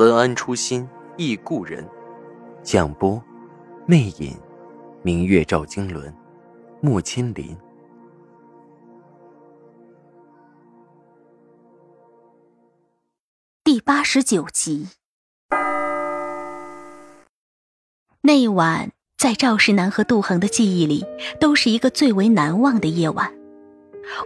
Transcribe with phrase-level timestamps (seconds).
[0.00, 1.86] 文安初心忆故人，
[2.62, 3.22] 蒋波，
[3.84, 4.34] 魅影，
[5.02, 6.10] 明月照经纶，
[6.80, 7.54] 木千林。
[13.62, 14.88] 第八十九集。
[18.22, 21.04] 那一晚，在赵世南和杜恒的记忆里，
[21.38, 23.30] 都是一个最为难忘的夜晚。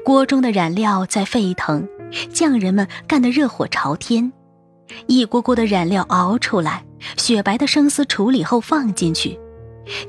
[0.05, 1.89] 锅中的燃料在沸腾，
[2.33, 4.33] 匠人们干得热火朝天。
[5.07, 6.85] 一锅锅的染料熬出来，
[7.17, 9.39] 雪白的生丝处理后放进去，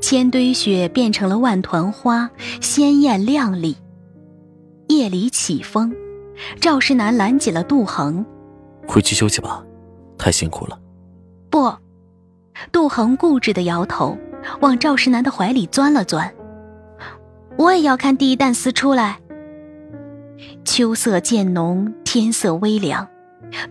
[0.01, 2.29] 千堆雪变成了万团花，
[2.61, 3.75] 鲜艳亮丽。
[4.87, 5.93] 夜里起风，
[6.59, 8.25] 赵世南拦紧了杜恒
[8.87, 9.63] ：“回去休息吧，
[10.17, 10.79] 太辛苦了。”
[11.49, 11.73] 不，
[12.71, 14.17] 杜恒固执的摇头，
[14.59, 16.31] 往赵世南的怀里钻了钻
[17.57, 19.19] ：“我也要看第一担丝出来。”
[20.63, 23.07] 秋色渐浓，天色微凉。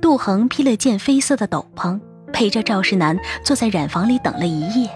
[0.01, 2.01] 杜恒披了件绯色的斗篷，
[2.33, 4.89] 陪着赵世南坐在染房里等了一夜。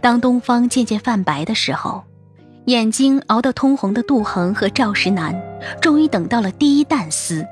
[0.00, 2.02] 当东方渐渐泛白的时候，
[2.66, 5.34] 眼睛熬得通红的杜恒和赵世南
[5.80, 7.46] 终于等到了第一担丝。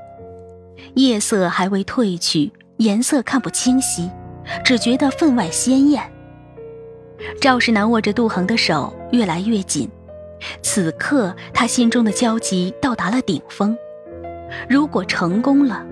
[0.95, 4.09] 夜色还未褪去，颜色看不清晰，
[4.63, 6.03] 只觉得分外鲜艳。
[7.39, 9.89] 赵世南握着杜恒的手越来越紧，
[10.61, 13.75] 此刻他心中的焦急到达了顶峰。
[14.69, 15.83] 如果成功了，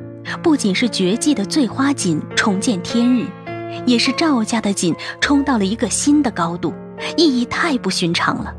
[0.41, 3.25] 不仅是绝技的醉花锦重见天日，
[3.85, 6.73] 也是赵家的锦冲到了一个新的高度，
[7.17, 8.53] 意义太不寻常了。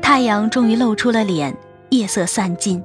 [0.00, 1.56] 太阳终于露出了脸，
[1.90, 2.82] 夜色散尽，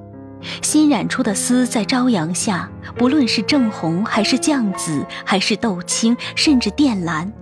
[0.62, 7.32] 新染出的丝在朝阳下，不论是正红还是绛紫，还是豆青，甚至靛蓝，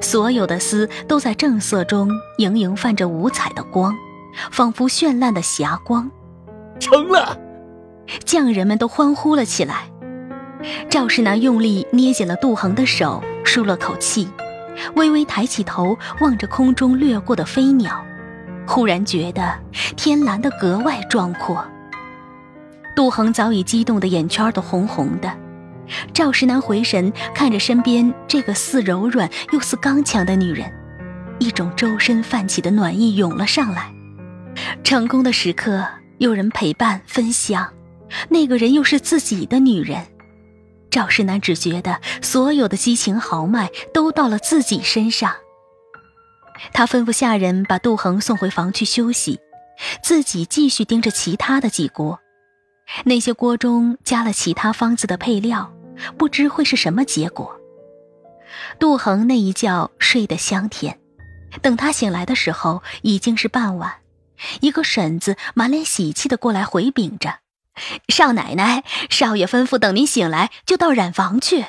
[0.00, 3.94] 所有的丝都在正色中盈盈泛着五彩的光，
[4.50, 6.10] 仿佛绚烂的霞光。
[6.78, 7.36] 成了。
[8.24, 9.84] 匠人们都欢呼了起来。
[10.88, 14.28] 赵世南用力捏紧了杜恒的手，舒了口气，
[14.94, 18.04] 微微抬起头望着空中掠过的飞鸟，
[18.66, 19.58] 忽然觉得
[19.96, 21.66] 天蓝得格外壮阔。
[22.94, 25.32] 杜恒早已激动的眼圈都红红的。
[26.12, 30.70] 赵世南回神看着身边这个似柔软又似刚强的女人，
[31.38, 33.90] 一种周身泛起的暖意涌了上来。
[34.84, 35.84] 成功的时刻，
[36.18, 37.66] 有人陪伴分享。
[38.28, 40.06] 那个人又是自己的女人，
[40.90, 45.34] 赵世南只觉得所有的激情豪迈都到了自己身上。
[46.72, 49.40] 他吩咐下人把杜恒送回房去休息，
[50.02, 52.20] 自己继续盯着其他的几锅。
[53.04, 55.72] 那些锅中加了其他方子的配料，
[56.18, 57.58] 不知会是什么结果。
[58.78, 60.98] 杜恒那一觉睡得香甜，
[61.62, 63.94] 等他醒来的时候已经是傍晚。
[64.60, 67.36] 一个婶子满脸喜气的过来回禀着。
[68.08, 71.66] 少奶奶，少爷吩咐等您醒来就到染房去。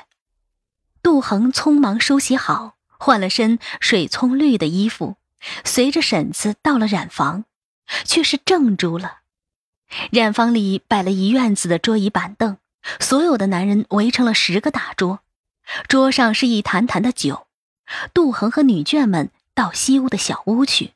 [1.04, 5.18] 杜恒匆忙梳洗好，换了身水葱绿的衣服，
[5.64, 7.46] 随着婶子到了染房，
[8.06, 9.20] 却是怔住了。
[10.12, 12.58] 染房里摆了一院子的桌椅板凳，
[13.00, 15.20] 所有的男人围成了十个大桌，
[15.88, 17.48] 桌上是一坛坛的酒。
[18.14, 20.94] 杜恒和女眷们到西屋的小屋去，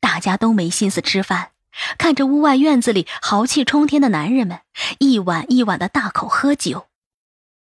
[0.00, 1.50] 大家都没心思吃饭。
[1.98, 4.60] 看着屋外院子里豪气冲天的男人们，
[4.98, 6.86] 一碗一碗的大口喝酒。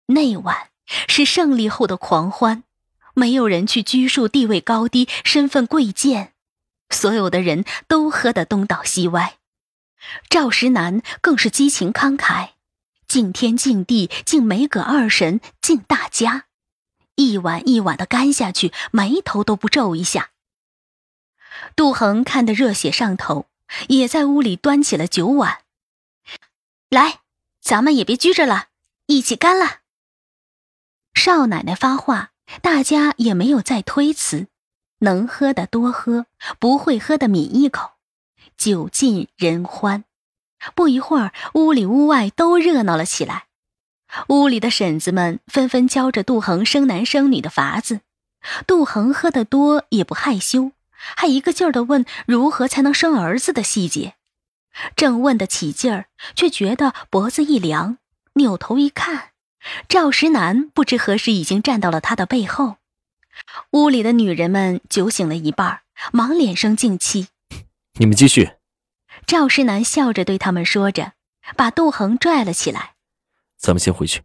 [0.07, 0.71] 那晚
[1.07, 2.65] 是胜利后的狂欢，
[3.15, 6.33] 没有人去拘束地位高低、身份贵贱，
[6.89, 9.35] 所有的人都喝得东倒西歪。
[10.29, 12.51] 赵石南更是激情慷慨，
[13.07, 16.47] 敬天敬地敬梅葛二神敬大家，
[17.17, 20.31] 一碗一碗的干下去，眉头都不皱一下。
[21.77, 23.50] 杜恒看得热血上头。
[23.89, 25.61] 也在屋里端起了酒碗，
[26.89, 27.21] 来，
[27.61, 28.69] 咱们也别拘着了，
[29.07, 29.81] 一起干了。
[31.15, 32.33] 少奶奶发话，
[32.63, 34.49] 大家也没有再推辞，
[35.01, 36.27] 能喝的多喝，
[36.59, 37.93] 不会喝的抿一口，
[38.57, 40.05] 酒尽人欢。
[40.75, 43.47] 不一会儿，屋里屋外都热闹了起来。
[44.29, 48.01] 屋里的婶子们纷纷教着杜恒生男生女的法子，
[48.67, 50.73] 杜恒喝得多也不害羞。
[51.17, 54.15] 还一个劲儿的问如何才能生儿子的细节，
[54.97, 56.07] 正问得起劲儿，
[56.37, 57.99] 却觉得脖子一凉，
[58.35, 59.31] 扭头一看，
[59.89, 62.77] 赵石南不知何时已经站到了他的背后。
[63.73, 65.81] 屋里的女人们酒醒了一半，
[66.13, 67.29] 忙脸生静气。
[67.95, 68.53] 你们继续。
[69.27, 71.13] 赵石南笑着对他们说着，
[71.57, 72.95] 把杜恒拽了起来。
[73.57, 74.23] 咱们先回去。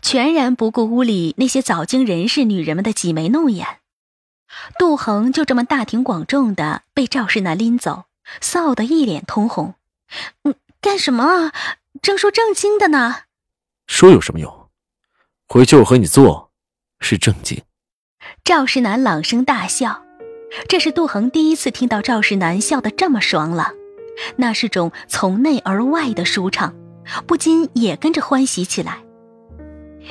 [0.00, 3.80] 全然不顾屋里那些早经人事女人们的挤眉弄眼。
[4.78, 8.04] 杜恒就这么大庭广众的被赵世南拎走，
[8.40, 9.74] 臊得一脸通红。
[10.44, 11.52] 嗯，干什么啊？
[12.00, 13.16] 正说正经的呢。
[13.86, 14.68] 说有什么用？
[15.48, 16.50] 回去我和你做，
[17.00, 17.62] 是正经。
[18.44, 20.02] 赵世南朗声大笑，
[20.68, 23.74] 这是杜恒第一次听到赵世南笑得这么爽朗，
[24.36, 26.74] 那是种从内而外的舒畅，
[27.26, 29.02] 不禁也跟着欢喜起来。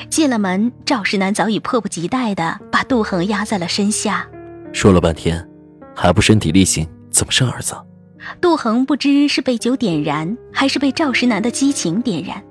[0.10, 4.28] 进了门，赵世南早已迫不及待地把杜恒压在了身下。
[4.74, 5.48] 说了半天，
[5.96, 7.76] 还不身体力行，怎么生儿子？
[8.40, 12.44] 杜恒不知是被酒点燃，还是被赵世南的激情点燃，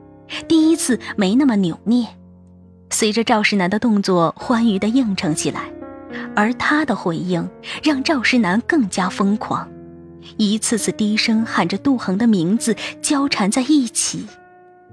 [0.48, 2.06] 第一次没那么扭捏。
[2.90, 5.70] 随着赵世南的动作，欢愉地应承起来，
[6.34, 7.48] 而他的回应
[7.82, 9.68] 让赵世南更加疯狂，
[10.36, 14.26] 一次次低声喊着杜恒的名字，交缠在一起。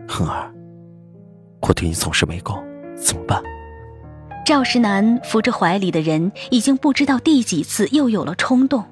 [0.07, 0.53] 恒儿。
[1.61, 2.57] 我对你总是没够，
[2.95, 3.41] 怎么办？
[4.45, 8.85] 赵石南扶着怀里的人，已经不知道第几次又有了冲动。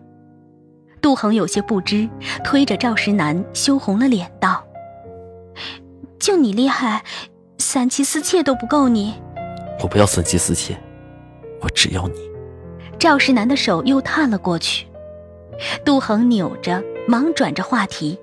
[1.01, 2.09] 杜恒有些不知，
[2.43, 4.63] 推着赵石南羞红了脸道
[6.19, 7.03] ：“就你厉害，
[7.57, 9.13] 三妻四妾都不够你。”
[9.81, 10.75] 我不要三妻四妾，
[11.61, 12.15] 我只要你。
[12.97, 14.87] 赵石南的手又探了过去，
[15.85, 18.19] 杜恒扭着，忙转着话题：“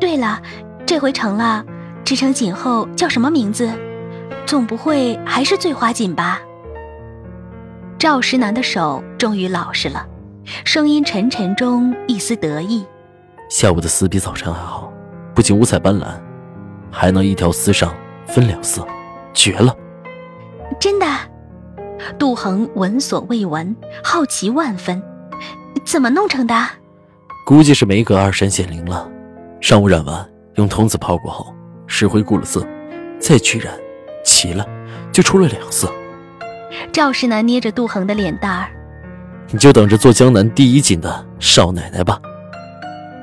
[0.00, 0.42] 对了，
[0.86, 1.64] 这回成了。”
[2.08, 3.70] 织成锦后叫什么名字？
[4.46, 6.40] 总不会还是醉花锦吧？
[7.98, 10.06] 赵石南的手终于老实了，
[10.64, 12.86] 声音沉沉中一丝得意。
[13.50, 14.90] 下午的丝比早晨还好，
[15.34, 16.06] 不仅五彩斑斓，
[16.90, 17.94] 还能一条丝上
[18.26, 18.86] 分两色，
[19.34, 19.76] 绝了！
[20.80, 21.06] 真的？
[22.18, 25.02] 杜恒闻所未闻，好奇万分，
[25.84, 26.54] 怎么弄成的？
[27.44, 29.06] 估计是梅格二闪显灵了，
[29.60, 31.54] 上午染完，用童子泡过后。
[31.88, 32.64] 石灰固了色，
[33.18, 33.74] 再去染，
[34.24, 34.64] 齐了，
[35.10, 35.92] 就出了两色。
[36.92, 38.68] 赵世南捏着杜恒的脸蛋儿，
[39.50, 42.20] 你就等着做江南第一锦的少奶奶吧。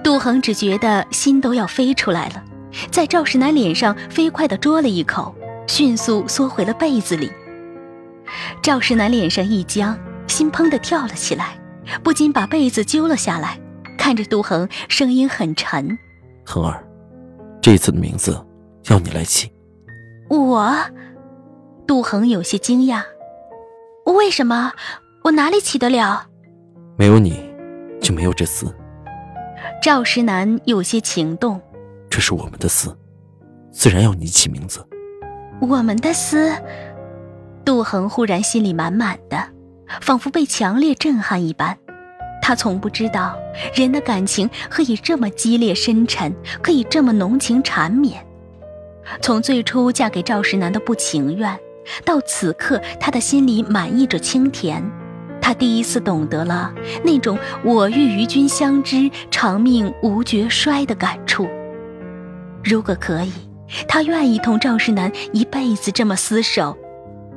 [0.03, 2.43] 杜恒只觉得心都要飞出来了，
[2.91, 5.33] 在赵世南脸上飞快地啄了一口，
[5.67, 7.31] 迅速缩回了被子里。
[8.61, 9.97] 赵世南脸上一僵，
[10.27, 11.57] 心砰地跳了起来，
[12.03, 13.59] 不禁把被子揪了下来，
[13.97, 15.97] 看着杜恒，声音很沉
[16.45, 16.83] ：“恒儿，
[17.61, 18.43] 这次的名字。”
[18.89, 19.51] 要你来起，
[20.29, 20.75] 我，
[21.87, 23.01] 杜恒有些惊讶，
[24.05, 24.71] 为什么？
[25.23, 26.27] 我哪里起得了？
[26.95, 27.51] 没有你，
[27.99, 28.71] 就没有这厮。
[29.81, 31.59] 赵石南有些情动，
[32.11, 32.95] 这是我们的厮，
[33.71, 34.85] 自然要你起名字。
[35.59, 36.55] 我们的厮，
[37.65, 39.37] 杜恒忽然心里满满的，
[40.01, 41.75] 仿佛被强烈震撼一般。
[42.39, 43.35] 他从不知道，
[43.73, 48.23] 人的感情可以这么激烈深沉，可以这么浓情缠绵。
[49.21, 51.59] 从最初嫁给赵石南的不情愿，
[52.03, 54.83] 到此刻他的心里满溢着清甜，
[55.41, 56.73] 他第一次懂得了
[57.03, 61.47] 那种“我欲与君相知，长命无绝衰”的感触。
[62.63, 63.31] 如果可以，
[63.87, 66.75] 他愿意同赵石南一辈子这么厮守，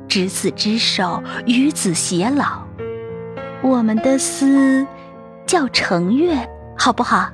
[0.07, 2.63] 执子之手，与子偕老。
[3.61, 4.87] 我们的厮
[5.45, 7.29] 叫程月，好不好？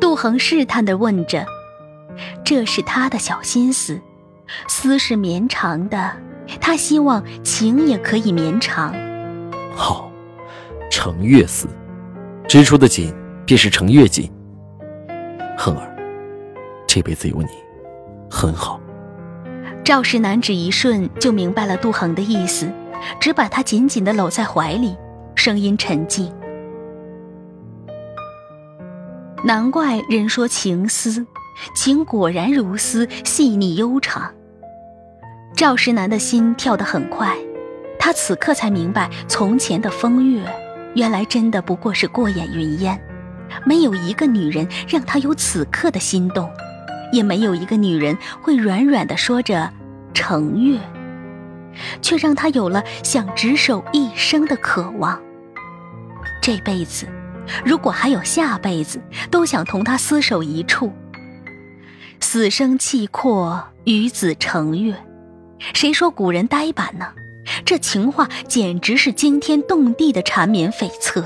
[0.00, 1.46] 杜恒试探地问着。
[2.44, 4.00] 这是他的小心思，
[4.68, 6.12] 丝是绵长的，
[6.60, 8.94] 他希望情也可以绵长。
[9.74, 10.10] 好，
[10.90, 11.68] 程月丝，
[12.48, 14.30] 织出的锦便是程月锦。
[15.58, 15.96] 恒儿，
[16.86, 17.48] 这辈子有你，
[18.30, 18.80] 很好。
[19.84, 22.70] 赵氏男只一瞬就明白了杜恒的意思，
[23.20, 24.96] 只把他紧紧的搂在怀里，
[25.34, 26.32] 声音沉静。
[29.44, 31.26] 难怪人说情丝。
[31.74, 34.32] 情果然如丝，细腻悠长。
[35.54, 37.34] 赵石南的心跳得很快，
[37.98, 40.42] 他此刻才明白，从前的风月，
[40.94, 43.00] 原来真的不过是过眼云烟。
[43.64, 46.50] 没有一个女人让他有此刻的心动，
[47.12, 49.72] 也没有一个女人会软软的说着
[50.12, 50.78] “程月”，
[52.02, 55.18] 却让他有了想执手一生的渴望。
[56.42, 57.06] 这辈子，
[57.64, 60.92] 如果还有下辈子，都想同他厮守一处。
[62.20, 64.94] 死生契阔，与子成悦。
[65.74, 67.06] 谁说古人呆板呢？
[67.64, 71.24] 这情话简直是惊天动地的缠绵悱恻。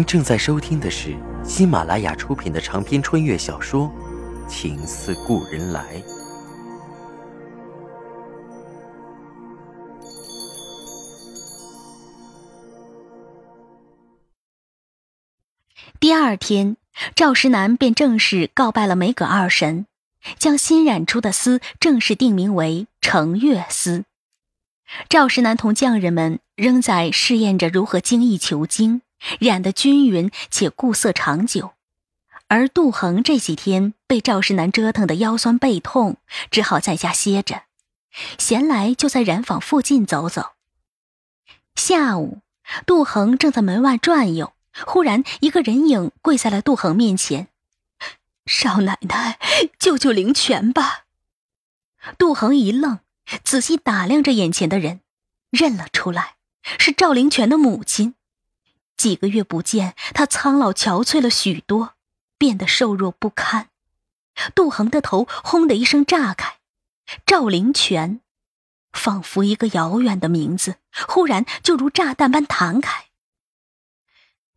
[0.00, 1.14] 您正在收听的是
[1.44, 3.92] 喜马拉雅出品的长篇穿越小说
[4.48, 5.84] 《情似故人来》。
[16.00, 16.78] 第二天，
[17.14, 19.84] 赵石南便正式告拜了梅葛二神，
[20.38, 24.04] 将新染出的丝正式定名为程月丝。
[25.10, 29.02] 赵石南同匠人们仍在试验着如何精益求精。
[29.38, 31.72] 染得均匀且固色长久，
[32.48, 36.16] 而杜恒这几天被赵世南折腾的腰酸背痛，
[36.50, 37.62] 只好在家歇着。
[38.38, 40.52] 闲来就在染坊附近走走。
[41.76, 42.40] 下午，
[42.84, 44.52] 杜恒正在门外转悠，
[44.84, 47.48] 忽然一个人影跪在了杜恒面前
[48.46, 49.38] ：“少奶奶，
[49.78, 51.04] 救救灵泉吧！”
[52.18, 52.98] 杜恒一愣，
[53.44, 55.00] 仔细打量着眼前的人，
[55.50, 56.34] 认了出来，
[56.78, 58.14] 是赵灵泉的母亲。
[59.00, 61.94] 几个月不见，他苍老憔悴了许多，
[62.36, 63.70] 变得瘦弱不堪。
[64.54, 66.58] 杜恒的头轰的一声炸开，
[67.24, 68.20] 赵灵泉，
[68.92, 70.76] 仿佛一个遥远的名字，
[71.08, 73.06] 忽然就如炸弹般弹开。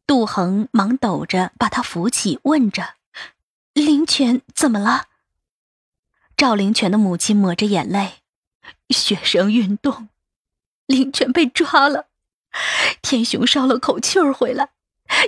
[0.05, 2.95] 杜恒忙抖着把他扶起，问着
[3.71, 5.07] ：“灵泉怎么了？”
[6.35, 8.15] 赵灵泉的母亲抹着眼泪
[8.93, 10.09] ：“学生运动，
[10.85, 12.07] 灵泉被抓了。”
[13.01, 14.69] 天雄烧了口气儿回来，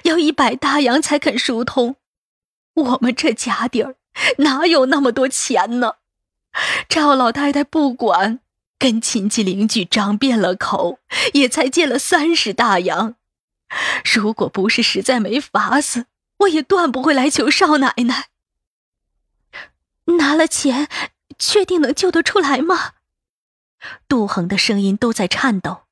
[0.04, 1.98] 要一百大洋才肯疏通。
[2.74, 3.96] 我们这家底儿
[4.40, 5.96] 哪有那么多钱呢？
[6.88, 8.40] 赵老太太不管，
[8.80, 11.00] 跟亲戚邻居张遍了口，
[11.34, 13.16] 也才借了三十大洋。
[14.04, 16.06] 如果不是实在没法子，
[16.40, 18.28] 我也断不会来求少奶奶。
[20.20, 20.88] 拿了钱，
[21.40, 22.94] 确定能救得出来吗？
[24.08, 25.85] 杜恒的声音都在颤抖。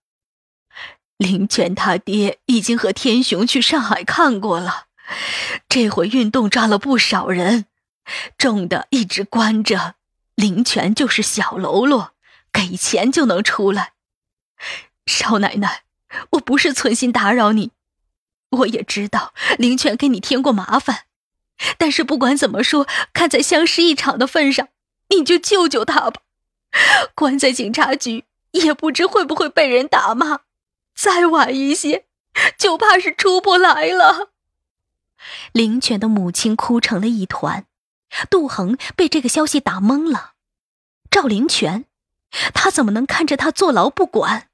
[1.18, 4.88] 林泉他爹已经和天雄去上海看过了，
[5.70, 7.66] 这回运动抓了不少人，
[8.38, 9.96] 重的一直关着。
[10.36, 12.14] 林泉就是小喽啰，
[12.52, 13.94] 给钱就能出来。
[15.06, 15.84] 少奶奶，
[16.32, 17.72] 我不是存心打扰你，
[18.50, 21.06] 我也知道林泉给你添过麻烦，
[21.78, 24.70] 但是不管怎么说，看在相识一场的份上，
[25.10, 26.22] 你就救救他吧。
[27.14, 30.40] 关在警察局，也不知会不会被人打骂。
[30.96, 32.06] 再晚一些，
[32.58, 34.32] 就怕是出不来了。
[35.52, 37.66] 灵泉的母亲哭成了一团，
[38.30, 40.34] 杜恒被这个消息打懵了。
[41.10, 41.86] 赵灵泉，
[42.54, 44.50] 他怎么能看着他坐牢不管？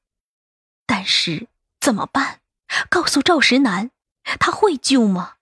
[0.86, 1.48] 但是
[1.80, 2.40] 怎么办？
[2.90, 3.92] 告诉赵石南，
[4.40, 5.36] 他会救吗？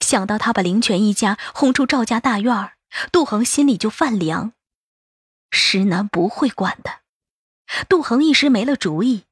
[0.00, 2.74] 想到他把灵泉一家轰出赵家大院儿，
[3.10, 4.52] 杜恒心里就犯凉。
[5.50, 7.00] 石南不会管的。
[7.88, 9.24] 杜恒一时没了主意。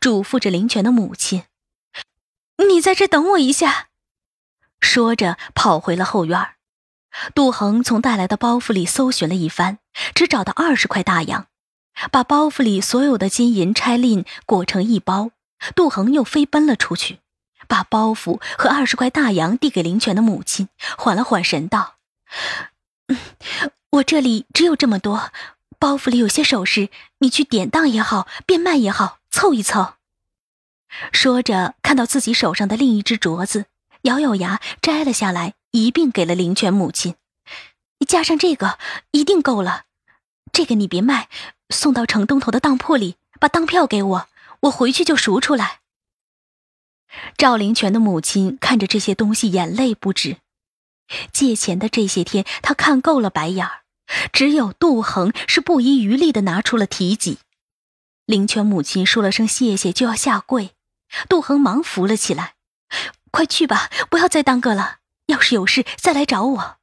[0.00, 1.44] 嘱咐着林泉的母亲
[2.68, 3.88] ：“你在这等我一下。”
[4.80, 6.54] 说着，跑回了后院。
[7.34, 9.78] 杜恒从带来的包袱里搜寻了一番，
[10.14, 11.46] 只找到二十块大洋，
[12.10, 15.32] 把包袱里所有的金银钗令裹成一包。
[15.74, 17.18] 杜恒又飞奔了出去，
[17.66, 21.96] 把包袱和二十块大洋递给林泉的母亲，缓了缓神道
[23.08, 23.18] ：“嗯
[23.90, 25.32] 我这里只有这么多，
[25.80, 29.94] 包袱里有些首饰，你去典当也好，变卖也好。”凑一凑，
[31.12, 33.66] 说着，看到自己手上的另一只镯子，
[34.02, 37.14] 咬咬牙摘了下来，一并给了灵泉母亲。
[38.08, 38.76] 加上这个，
[39.12, 39.84] 一定够了。
[40.52, 41.28] 这个你别卖，
[41.68, 44.28] 送到城东头的当铺里，把当票给我，
[44.62, 45.78] 我回去就赎出来。
[47.36, 50.38] 赵灵泉的母亲看着这些东西，眼泪不止。
[51.32, 53.79] 借钱的这些天，他看够了白眼儿，
[54.32, 57.38] 只有杜恒是不遗余力的拿出了提己。
[58.26, 60.70] 灵泉母亲说了声谢谢，就要下跪。
[61.28, 62.54] 杜恒忙扶了起来
[63.32, 64.98] ：“快去吧，不要再耽搁了。
[65.26, 66.76] 要是有事再来找我。”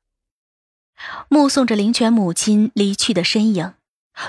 [1.30, 3.74] 目送着灵泉母亲离去的身影，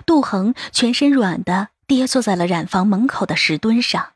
[0.07, 4.13] 杜恒全身软的跌坐在了染房门口的石墩上。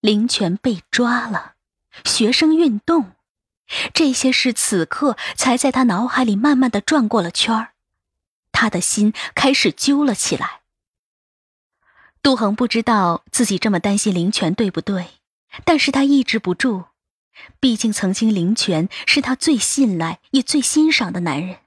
[0.00, 1.54] 灵泉被抓了，
[2.04, 3.12] 学生运动，
[3.92, 7.72] 这些事此刻才在他脑海里慢慢的转过了圈儿，
[8.60, 10.62] 他的心开始揪了起来。
[12.22, 15.10] 杜恒不知道自己这么担心林泉对不对，
[15.64, 16.86] 但是他抑制不住，
[17.60, 21.58] 毕竟曾经林泉是他最信赖也最欣赏的男人。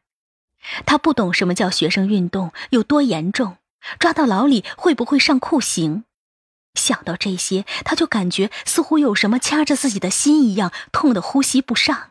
[0.86, 3.56] 他不懂什么叫学生运动有多严重，
[3.98, 6.04] 抓到牢里会不会上酷刑？
[6.74, 12.11] 想到这些，他就感觉似乎有什么掐着自己的心一样，痛得呼吸不上。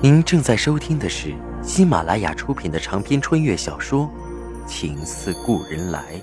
[0.00, 4.08] 您正在收听的是喜马拉雅出品的长篇穿越小说
[4.68, 6.22] 《情似故人来。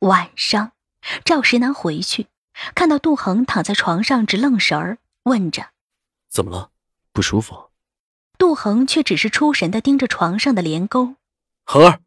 [0.00, 0.72] 晚上，
[1.24, 2.26] 赵石南回去，
[2.74, 5.70] 看到杜恒躺在床上直愣神儿，问着
[6.28, 6.70] ：“怎么了？
[7.12, 7.70] 不舒服？”
[8.36, 11.14] 杜恒却只是出神的盯着床上的帘钩。
[11.64, 12.00] 恒儿，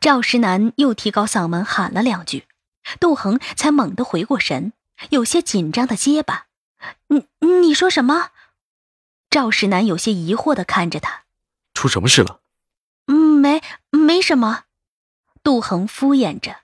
[0.00, 2.46] 赵石南又提高嗓门喊了两句，
[3.00, 4.72] 杜恒才猛地回过神，
[5.10, 6.46] 有些紧张的结巴
[7.08, 7.26] ：“你
[7.60, 8.30] 你说什么？”
[9.30, 11.22] 赵石南有些疑惑的看着他
[11.74, 12.40] ：“出什么事了
[13.06, 14.64] ？”“嗯，没没什么。”
[15.42, 16.62] 杜恒敷衍着。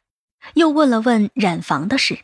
[0.54, 2.20] 又问了问染房的事，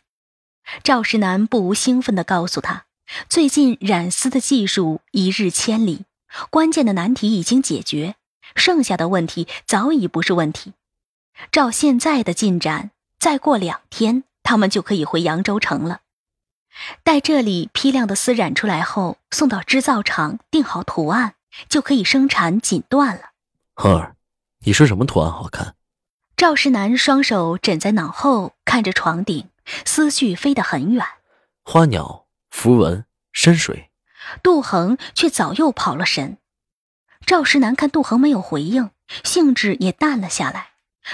[0.83, 2.87] 赵石南不无兴奋的告诉他，
[3.29, 6.07] 最近染丝的技术一日千里，
[6.49, 8.15] 关键的难题已经解决，
[8.55, 10.75] 剩下的问题早已不是问题。
[11.51, 16.01] 照现在的进展，再过两天他们就可以回扬州城了。
[17.03, 21.35] 待这里批量的丝染出来后，送到织造厂定好图案，
[21.69, 23.31] 就可以生产锦缎了。
[23.75, 24.17] 恒儿，
[24.65, 25.75] 你说什么图案好看？
[26.37, 29.49] 赵世南双手枕在脑后，看着床顶，
[29.85, 31.05] 思绪飞得很远。
[31.65, 33.91] 花鸟、符文、山水，
[34.43, 36.39] 杜恒却早又跑了神。
[37.27, 38.91] 赵石南看杜恒没有回应，
[39.25, 40.73] 兴致也淡了下来，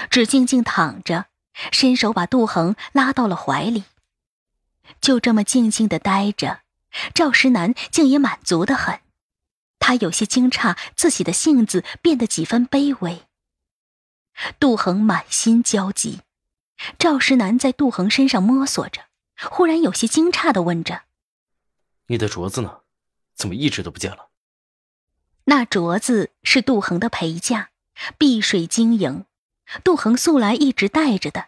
[0.09, 1.27] 只静静躺着，
[1.71, 3.85] 伸手把杜恒拉到了怀里。
[4.99, 6.61] 就这么静静的待着，
[7.13, 8.99] 赵石南竟也满足的很。
[9.79, 13.23] 他有些惊诧，自己的性子变得几分卑微。
[14.59, 16.21] 杜恒满心焦急，
[16.99, 19.03] 赵石南在杜恒身上摸索着，
[19.49, 21.03] 忽然有些惊诧的问着
[22.07, 22.79] ：“你的镯子呢？
[23.35, 24.29] 怎么一直都不见了？”
[25.51, 27.71] 那镯子是杜恒的陪嫁，
[28.17, 29.25] 碧水晶莹，
[29.83, 31.47] 杜恒素来一直戴着的。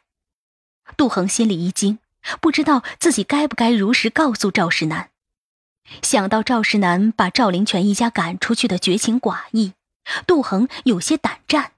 [0.98, 2.00] 杜恒心里一惊，
[2.42, 5.10] 不知道自己该不该如实告诉赵石南。
[6.02, 9.72] 想到赵石南把赵灵泉一家赶出去的绝情寡义，
[10.28, 11.72] 杜恒有些胆战。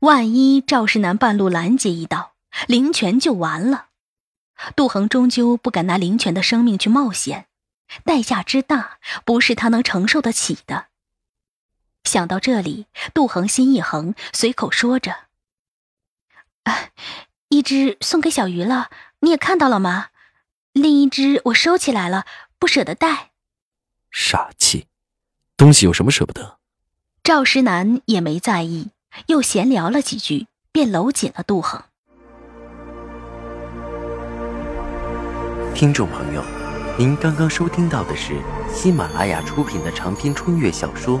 [0.00, 2.32] 万一赵世南半路拦截一刀，
[2.66, 3.90] 灵泉就完了。
[4.74, 7.46] 杜恒终究不敢拿灵泉的生命去冒险，
[8.04, 10.88] 代价之大，不是他能承受得起的。
[12.06, 15.14] 想到这里，杜恒心一横，随口说着
[16.64, 16.90] ：“啊，
[17.48, 18.90] 一只送给小鱼了，
[19.20, 20.06] 你也看到了吗？
[20.72, 22.24] 另一只我收起来了，
[22.58, 23.32] 不舍得带。”
[24.10, 24.86] 傻气，
[25.56, 26.58] 东西有什么舍不得？
[27.22, 28.90] 赵石南也没在意。
[29.28, 31.82] 又闲聊了几句，便搂紧了杜恒。
[35.74, 36.44] 听众朋友，
[36.98, 38.34] 您刚刚收听到的是
[38.70, 41.18] 喜马拉雅出品的长篇穿越小说《